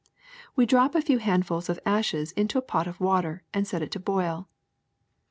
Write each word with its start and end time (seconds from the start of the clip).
We 0.55 0.65
drop 0.65 0.95
a 0.95 1.01
few 1.03 1.19
handfuls 1.19 1.69
of 1.69 1.79
ashes 1.85 2.31
into 2.31 2.57
a 2.57 2.61
pot 2.63 2.87
of 2.87 2.99
water 2.99 3.43
and 3.53 3.67
set 3.67 3.83
it 3.83 3.91
to 3.91 3.99
boil. 3.99 4.49